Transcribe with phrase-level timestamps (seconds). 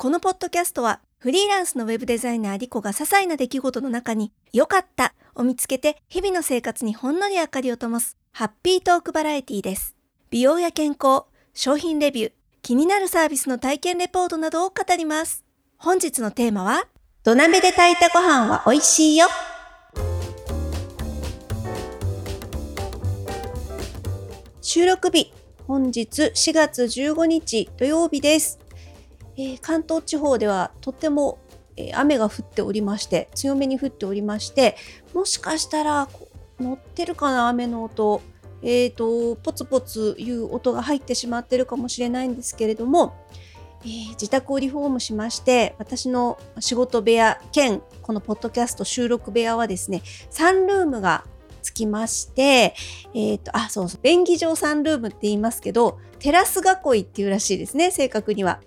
[0.00, 9.96] このポッドキャストはフリーランスのウェブデザイナーリコが些細な出来事の中に良かったを見つけて日々の生活にほんのり明かりを灯すハッピートークバラエティです。
[10.30, 12.32] 美容や健康、商品レビュー、
[12.62, 15.44] 気になるサービスの体験レポートなどを語ります。
[15.78, 16.84] 本日のテーマは
[17.24, 19.26] 土鍋で炊いたご飯は美味しいよ
[24.62, 25.32] 収録日
[25.66, 28.67] 本日4月15日土曜日です。
[29.38, 31.38] えー、関東地方ではとても、
[31.94, 34.76] 雨が降っておりまして強めに降っておりまして
[35.14, 36.08] もしかしたら
[36.58, 38.20] 乗ってるかな雨の音
[38.62, 43.14] えーと、ポツポツいう音が入ってしまってるかもしれないんですけれども、
[43.82, 51.24] えー、自宅をリフォームしまして私の仕事部屋兼このポッドキャスト収録部屋はですねサンルームが
[51.62, 52.74] つきまして、
[53.14, 58.60] え、ー、と、あ、そうそう、便宜上サンルームって言いますけど、テラス囲いっていうらしいですね、正確には。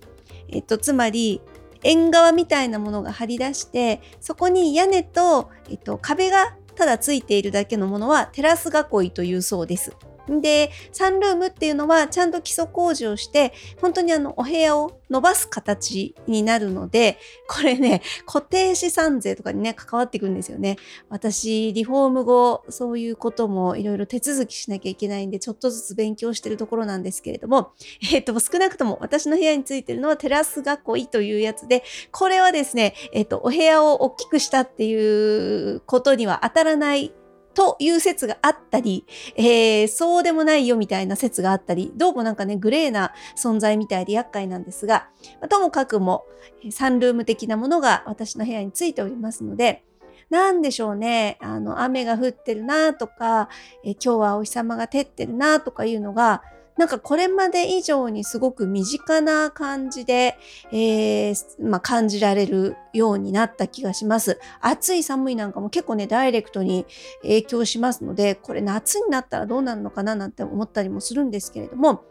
[0.52, 1.42] えっと、つまり
[1.84, 9.96] 縁側みたいなものが張り出してそこに屋根と、えっと、壁がただついているだけのものはテラス囲いというそうです。
[10.40, 13.52] で、サンルームっていうのはちゃんと基礎工事をして、
[13.82, 20.78] 本当にあの、お部屋を伸ばす形になるので、これね、固定資産税とかにね、関わってくるんですよね。
[21.10, 27.74] 私、リフォーム後、そういうこともいろいろ手続きしなきゃいけないんで、ちょっとずつ勉強してるところなんですけれども、
[28.14, 37.14] えっ、ー、と、少なくとも私の部屋についてるのはテラス囲いというやつで、これはですね、えっ、ー、と、お部屋を大きくしたっていうことには当たらない
[37.54, 45.10] という説があったり、えー、そうでもないよみたいな説があったり、どうもなんかね、グレーな存在みたいで厄介なんですが、
[45.50, 46.26] ともかくも、
[46.72, 49.84] サンルーム的なものが私の部屋についておりますので、
[50.30, 53.50] なんでしょうね、あの、雨が降ってるなとか、
[53.84, 56.42] え今日はお日様が照ってるなとかいうのが、
[56.82, 60.36] なんかこれまで以上にすごく身近な感じで、
[60.72, 64.40] えー、まあ、感じられるようになった気がします。
[64.62, 66.88] 暑い寒いなんかも結構ね、ダイレクトに
[67.22, 72.04] 影響しますので、これ夏になったらどうなるのかななんて思ったりもするんですけれども、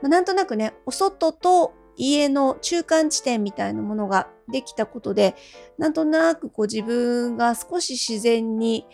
[0.00, 5.34] まあ、なんとなくね、お外と家の中間地点みたいなものができたことで、
[5.76, 8.86] なんとなくこう自分が少し自然に、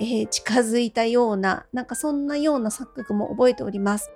[0.00, 4.10] えー、近づいたような、なんかそんなような錯覚も覚えております。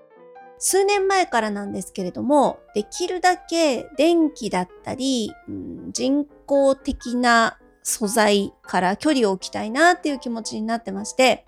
[0.65, 11.45] 数年前からなんですけれども、できるだけ電気だったり、うん、人工的な素材から距離を置きたいなっていう気持ちになってまして、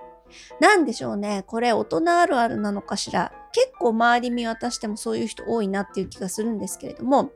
[0.61, 1.45] なんでしょうね。
[1.47, 3.33] これ大人あるあるなのかしら。
[3.55, 7.31] 結構周り見渡してもそういう人多いなっていう気がするんですけれども、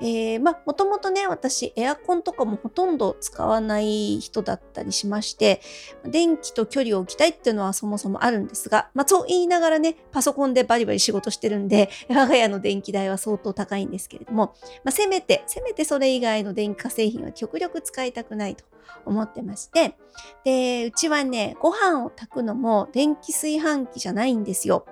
[0.00, 5.60] えー、まあもともとね私エアコンとかもほとんど使わない人だったりしまして
[6.04, 14.54] 電気と距離を置きたいっていうのはそもそもあるんですが、まあ、そう言いながらねパソコンでバリバリ仕事してるんで 我が家の電気代は相当高いんですけれども、
[14.84, 18.64] まあ、せめてせめてそれ以外の電化製品は極力使いたくないと
[19.04, 19.96] 思ってまして
[20.44, 24.86] でうちはねご飯を炊くのも電気炊飯器じゃないんですよ。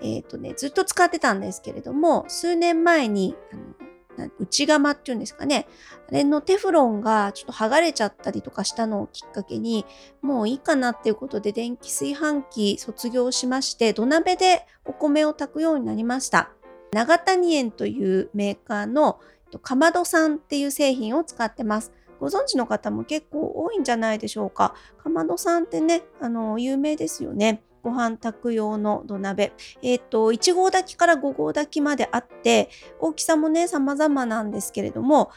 [0.00, 5.68] えっ、ー、とね、ずっと使ってたんですけれども、数年前に、あの内釜っていうんですかね、
[6.08, 9.86] あれのテフロンがちょっと剥がれちゃったりとかしたのをきっかけに、
[10.22, 16.50] もういいかなっていうことで電気炊飯器卒業しまして、土鍋でお米を炊くようになりました。
[16.92, 19.20] 長谷園というメーカーの
[19.62, 21.92] かまどさんっていう製品を使ってます。
[22.20, 24.74] ご存知の方も結構多いんじゃないでしょうか。
[25.02, 27.62] かまどさんってね、あの、有名ですよね。
[27.88, 29.52] ご飯炊く用の土鍋。
[29.82, 32.68] えっ、ー、と、1合炊きから5合炊きまであって、
[33.00, 35.30] 大きさもね、様々なんですけれども、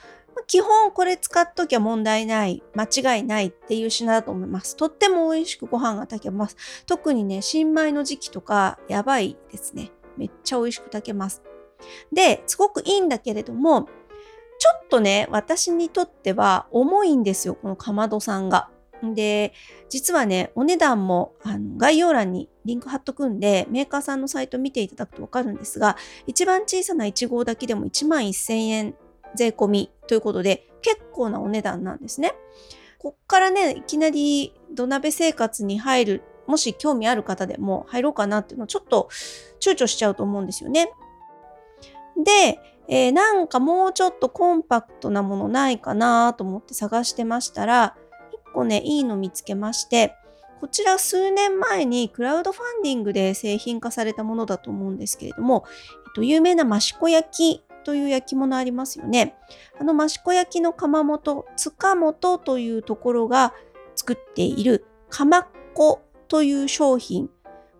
[0.48, 4.76] 基本これ使っときゃ問題ない、間違いないっていう品だと思います。
[4.76, 6.58] とっても美味しくご飯が炊けます。
[6.86, 9.92] 特にね、新米の時期とかやばいですね。
[10.18, 11.42] めっちゃ美味しく炊けます。
[12.12, 13.88] で、すごくいいんだけれども、
[14.60, 18.71] ちょっとね、私にとっては重いんですよ、このかまどさんが。
[19.04, 19.54] で、
[19.90, 25.98] 実はね、お値段もあの概要欄にリンク貼っとくんで、メーカーさんのサイト見ていただくとわかるんですが、
[26.28, 28.96] 一番小さな1号だけでも1万1000円
[29.36, 32.34] 税込みということで、結構なお値段なんですね。
[33.00, 39.10] こっからね、いきなり土鍋生活に入る、もし興味ある方でも入ろうかなっていうのをちょっと
[39.60, 40.92] 躊躇しちゃうと思うんですよね。
[42.24, 47.96] で、えー、なんかもうちょっとコンパクトなものないかなと思って探してましたら、
[48.54, 50.16] 個ね、いいの見つけまして、
[50.60, 59.36] こちら数年前にクラウドファンディングで製品化されたものだと思うんですけれども、えっと、有名な益子焼きという焼き物ありますよね。
[59.80, 63.54] あの益子焼きの窯元、塚本というところが
[63.96, 67.30] 作っている釜っ子という商品。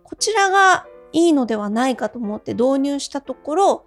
[0.02, 3.86] こちらがいいのではないかと思って導入したところ、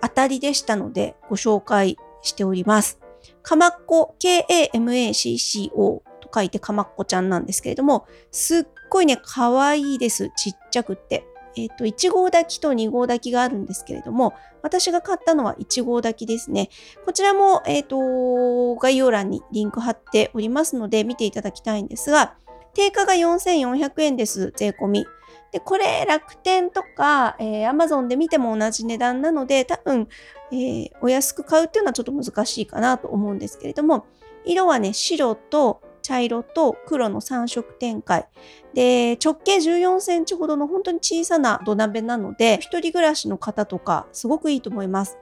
[0.00, 3.00] 当たりでしたのでご紹介しております。
[3.42, 10.30] かまっこ KAMACCO と書いてかまっこちゃんなんですけれども、すっごいね、可愛いです。
[10.36, 11.26] ちっちゃくって。
[11.58, 16.68] えっ、と、1号炊きと2号炊きがあるんですけれども、私が買ったのは1号炊きですね。
[17.04, 22.34] こちらも、えっ、ー、と、概要欄にリンク貼っておりますので、見ていただきたいんですが、
[22.74, 25.06] 定価が4400円です、税込み。
[25.50, 30.08] で、これ楽天とか、えー、Amazon で見ても同じ値段なので、多分、
[30.52, 34.04] えー、お安く買うっていうのはちょっと難しいかなと思うんですけれども、
[34.44, 38.28] 色はね、白と茶色と黒の3色展開。
[38.74, 45.18] で、直径14センチほどの本当に小さな土鍋なので、一人暮らしの方とかすごくいいと思います。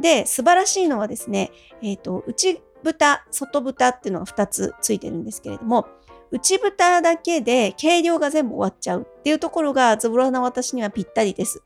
[0.00, 1.50] で、素晴らしいのはですね、
[1.82, 5.86] えっ、ー、と、内蓋、外蓋っていうのが2つついてるんですけれども、
[6.30, 11.62] 内蓋だけで計量が全部終わっちゃうっていうところがズボラな私にはぴったりです。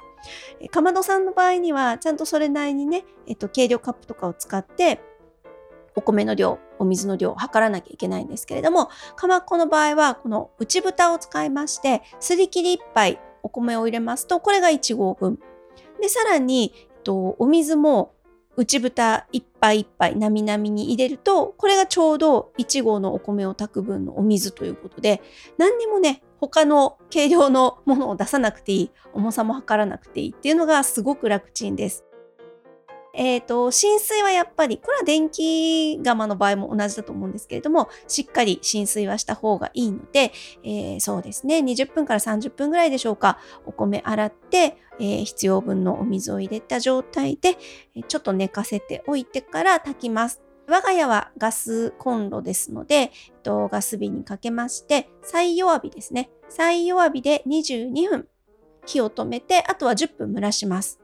[0.72, 5.00] かまどさんの場合にはちゃんとそれなりにね、えっと、計量カップとかを使って
[5.96, 15.38] お米の量、お水の量を測らなきゃいけないんですけれども、かまっこの場合は、この内蓋を使いまして、すり切り1杯お米を入れますと、これが1合分。
[16.00, 18.14] で、さらに、えっと、お水も
[18.56, 25.22] 内蓋1杯1杯なみなみに入れると、これがちょうど1合のお米を炊く分のお水ということで、
[25.56, 32.04] 何にもね、他の計量のものを出さなくていい、重さも測らなくていいっていうのがすごく楽ちんです。
[33.14, 47.56] え、ー、と、浸水はやっぱり、これは電気釜の場合も同じだと思うんですけれども、しっかり浸水はした方がいいので、えー、そうですね、20分から30分ぐらいでしょうか、お米洗って、えー、必要分のお水を入れた状態で、
[48.06, 50.42] ちょっと寝かせておいてから炊きます。
[50.66, 53.10] 我が家はガスコンロですので、えっ
[53.42, 56.30] と、ガス火にかけまして、最弱火ですね。
[56.48, 58.28] 最弱火で22分
[58.86, 61.00] 火を止めて、あとは10分蒸らします。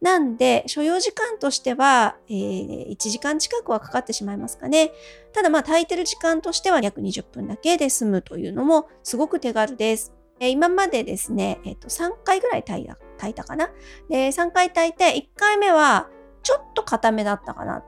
[0.00, 4.92] なんで、所要時間としては、えー、1時間近くはかかってしまいますかね。
[5.32, 10.12] ただまあ炊いてる時間としては約20分だけで済むというのもすごく手軽です。
[10.40, 13.70] えー、今までですね、えーと、3回ぐらい炊いた炊いたかな。
[14.08, 16.08] で、3回炊いて、1回目は
[16.42, 17.82] ちょっと固めだったかな。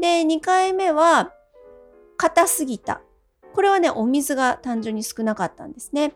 [0.00, 1.32] で、2回目は
[2.16, 3.00] 硬すぎた。
[3.54, 6.14] これはね、お水が単純に少なかったんですね。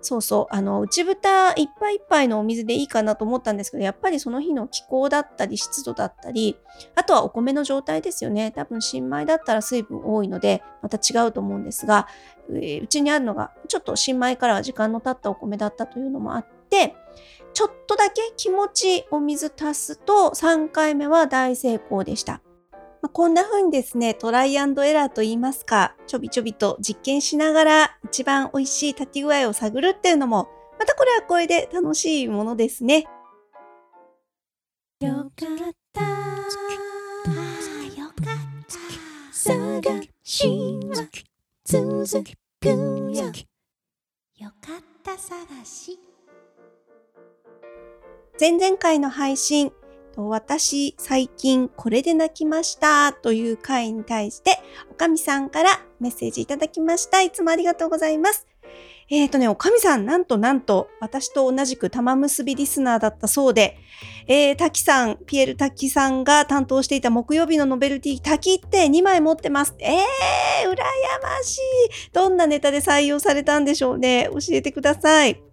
[0.00, 6.56] そうそう、あの、内蓋いっぱいいっぱいのお水でいいかなと思ったんですけど、やっぱりその日の気候だったり、湿度だったり、
[6.94, 8.52] あとはお米の状態ですよね。
[8.52, 12.06] 多分新米だったら水分多いので、また違うと思うんですが、
[12.48, 16.94] うちにあるのが、ちょっと新米からは時間の経ったお米だったというのもあって、
[17.52, 22.40] ちょっとだけ気持ちお水足すと3回目は大成功でした。
[23.02, 30.48] まあ、こんな風にですね、トライアンドエラーと言いますか、ちょびちょびと実験しながら一番美味しい炊き具合を探るっていうのも、
[30.78, 33.06] またこれはこれで楽しいものですね。
[35.00, 36.00] よかった。
[36.02, 36.06] よ
[38.06, 38.14] かっ
[38.68, 38.80] た。
[39.32, 41.08] 探しは
[41.64, 42.24] 続
[42.60, 42.76] くよ。
[44.36, 45.98] よかった探し。
[48.38, 49.72] 前々回の配信、
[50.16, 54.58] 私、最近これで泣きましたという回に対して、
[54.90, 55.70] おかみさんから
[56.00, 57.22] メッセージいただきました。
[57.22, 58.46] いつもありがとうございます。
[59.12, 63.76] えっ、ー、とね、おかみさん、なんとなんと、私と同じく玉結びリスナーだったそうで、
[64.28, 69.74] えー、滝さん、ピエール滝さんが担当していた木曜日のノベルティ、滝って2枚持ってます。
[69.80, 70.76] えー、羨
[71.22, 71.60] ましい。
[72.12, 74.28] どんなネタで採用されたんでしょうね。
[74.32, 75.49] 教えてください。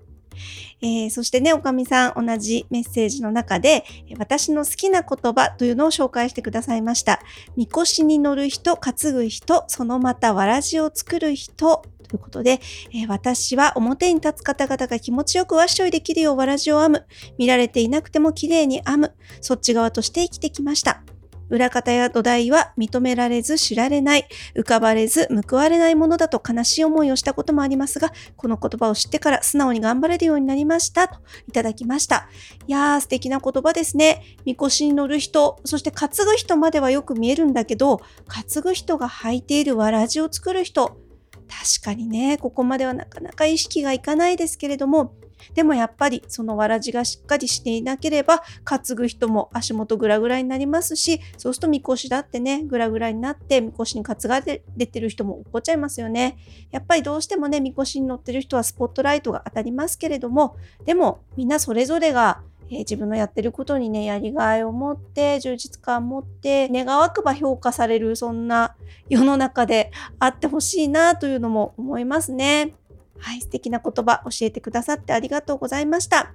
[0.81, 3.83] えー、そしてね、おかみさん、同じメッセージの中で、
[4.19, 7.19] 私の好きな言葉というのを紹介してくださいました。
[7.55, 12.61] みこしに乗る人、担ぐ人、そのまたわらじを作る人、ということで、
[12.93, 17.05] えー、私は表に立つ方々が気持ちよくわっしょいできるようわらじを編む。
[17.37, 19.13] 見られていなくても綺麗に編む。
[19.41, 21.03] そっち側として生きてきました。
[21.49, 32.29] 裏方や土台は認められず知られない、浮かばれず報われないものだと悲しい思いをしたこともありますが、この言葉を知ってから素直に頑張れるようになりましたといただきました。
[32.67, 34.23] いやー素敵な言葉ですね。
[34.45, 40.99] みこしに乗る人、そして担ぐ人まではよく見えるんだけど、担ぐ人が履いているわらじを作る人、
[41.47, 45.13] 確かにね、ここまではなかなか意識がいかないですけれども、
[45.53, 56.37] でもやっぱりそのわらじがしっかりしていなければ担ぐ人も足元ぐらぐらになりますしそうするとみこしだってねぐらぐらになってみこしに担がれてる人も怒っちゃいますよね
[56.71, 68.75] やっぱりどうしてもねみこしに乗ってる人はスポットライトが当たりますけれどもでもみんなそれぞれがえ、自分のやってることにね、やりがいを持って、充実感を持って、願わくば評価される、そんな
[69.09, 72.73] 世の中であってほしいなというのも思いますね。
[73.19, 76.33] はい、素敵な言葉教えてくださってありがとうございました。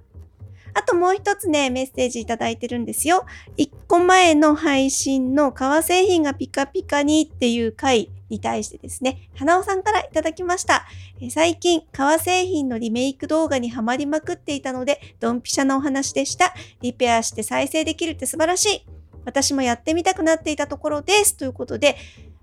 [0.74, 3.26] あともう一つね、メッセージいただいてるんですよ。
[3.56, 10.86] 一個前の配信の革製品がピカピカにっていう回に対してですね、花尾さんからいただきました。
[11.20, 16.54] え最近、革製品のリメイク動画にハマりまくっていたので、ドンピシャなお話でした。
[16.80, 18.86] リペアして再生できるって素晴らしい。
[19.24, 21.36] 私もやってみたくなっていたところです。
[21.36, 21.96] ということで、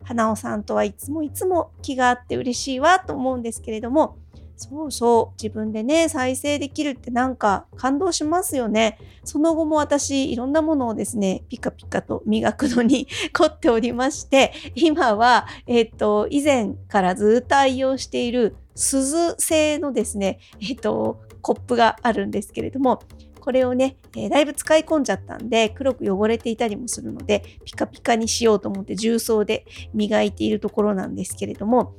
[0.09, 4.17] 花尾さんとはいつもいつも気があって嬉しいわと思うんですけれども、
[4.55, 5.41] そうそう。
[5.41, 8.97] 自分でね、再生できるってなんか感動しますよね。
[9.23, 22.99] その後も私、いろんなものをですね、ピカピカと磨くのに 凝っておりまして、今は、えっ、と、以前からずっと愛用している鈴製のですね、えっ、と、コップがあるんですけれども、
[23.39, 31.95] これをね、えー、だいぶ使い込んじゃったんで、黒く汚れていたりもするので、ピカピカにしようと思って重曹で磨いているところなんですけれども、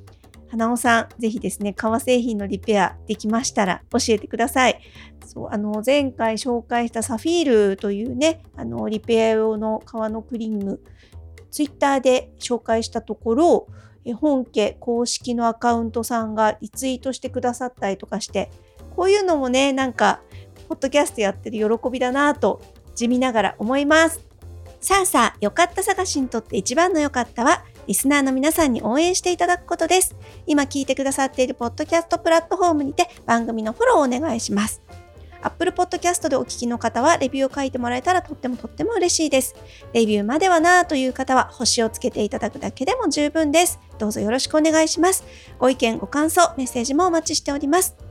[0.50, 4.80] 花尾さん、ぜひですね、革製品のリペアできましたら教えてください。
[5.24, 10.80] そう、あの、前回紹介したサフィールというね、あの、リペア用の革のクリーム、
[11.52, 13.68] ツイッターで紹介したところ、
[14.14, 18.50] 本家公式のアカウントさんがリツイートしてくださったりとかして、
[18.96, 20.20] こういうのもね、なんか、
[20.70, 22.62] ポッドキャストやってる喜びだなと、
[22.94, 24.20] 地味ながら思います。
[24.80, 30.14] さあさあ、よかった探しにとって一番のよかったは、リスナーの皆さんに応援していただくことです。
[30.46, 34.80] 今聞いてくださっているポッドキャストプラットフォームにて番組のフォローをお願いします。
[35.42, 39.56] Apple Podcast でお聞きの方はレビューを書いてもらえたらとってもとっても嬉しいです。
[39.92, 43.80] レビューまではなぁという方は星をつけていただくだけでも十分です。
[43.98, 45.24] どうぞよろしくお願いします。
[45.58, 48.09] ご意見、ご感想、メッセージもお待ちしております。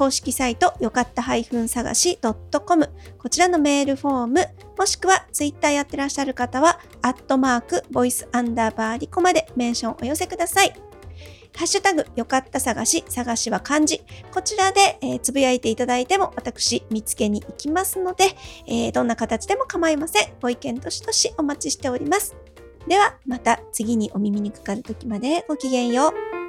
[0.00, 2.18] 公式サイト、よかった探し
[2.64, 10.72] .com、こちらのメールフォーム、もしくはツイッターやってらっしゃる方は、アットマーク、ボイスアンダーバーリコまでメンションお寄せください。
[11.54, 14.02] ハッシュタグ、よかった探し、探しは漢字。
[14.32, 18.24] こちらで、えー、つぶやいていただいても、私、見つけに行きますので、
[18.66, 20.32] えー、どんな形でも構いません。
[20.40, 22.34] ご意見どしどしお待ちしております。
[22.88, 26.39] では、また次にお耳にかかるときまでごきげんよう。